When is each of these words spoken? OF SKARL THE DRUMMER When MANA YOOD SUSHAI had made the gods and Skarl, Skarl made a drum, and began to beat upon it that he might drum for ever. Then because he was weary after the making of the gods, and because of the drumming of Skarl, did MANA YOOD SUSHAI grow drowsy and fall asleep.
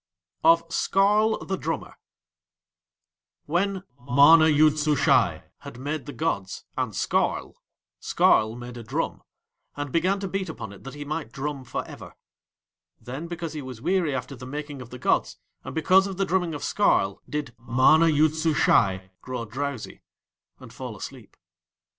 OF 0.43 0.63
SKARL 0.73 1.45
THE 1.45 1.57
DRUMMER 1.57 1.93
When 3.45 3.83
MANA 4.03 4.47
YOOD 4.47 4.79
SUSHAI 4.79 5.43
had 5.59 5.77
made 5.77 6.07
the 6.07 6.11
gods 6.11 6.65
and 6.75 6.93
Skarl, 6.95 7.53
Skarl 7.99 8.55
made 8.57 8.77
a 8.77 8.83
drum, 8.83 9.21
and 9.77 9.91
began 9.91 10.19
to 10.19 10.27
beat 10.27 10.49
upon 10.49 10.73
it 10.73 10.83
that 10.85 10.95
he 10.95 11.05
might 11.05 11.31
drum 11.31 11.63
for 11.63 11.87
ever. 11.87 12.15
Then 12.99 13.27
because 13.27 13.53
he 13.53 13.61
was 13.61 13.79
weary 13.79 14.15
after 14.15 14.35
the 14.35 14.47
making 14.47 14.81
of 14.81 14.89
the 14.89 14.97
gods, 14.97 15.37
and 15.63 15.75
because 15.75 16.07
of 16.07 16.17
the 16.17 16.25
drumming 16.25 16.55
of 16.55 16.63
Skarl, 16.63 17.21
did 17.29 17.53
MANA 17.59 18.07
YOOD 18.07 18.33
SUSHAI 18.33 19.11
grow 19.21 19.45
drowsy 19.45 20.01
and 20.59 20.73
fall 20.73 20.97
asleep. 20.97 21.37